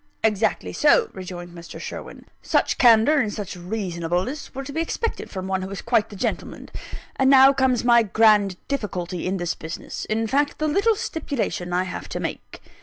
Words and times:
"Exactly 0.23 0.73
so," 0.73 1.11
rejoined 1.13 1.51
Mr. 1.53 1.79
Sherwin; 1.79 2.25
"such 2.41 2.79
candour 2.79 3.19
and 3.19 3.31
such 3.31 3.55
reasonableness 3.55 4.55
were 4.55 4.63
to 4.63 4.73
be 4.73 4.81
expected 4.81 5.29
from 5.29 5.45
one 5.45 5.61
who 5.61 5.69
is 5.69 5.83
quite 5.83 6.09
the 6.09 6.15
gentleman. 6.15 6.69
And 7.17 7.29
now 7.29 7.53
comes 7.53 7.83
my 7.85 8.01
grand 8.01 8.57
difficulty 8.67 9.27
in 9.27 9.37
this 9.37 9.53
business 9.53 10.05
in 10.05 10.25
fact, 10.25 10.57
the 10.57 10.67
little 10.67 10.95
stipulation 10.95 11.71
I 11.71 11.83
have 11.83 12.09
to 12.09 12.19
make." 12.19 12.63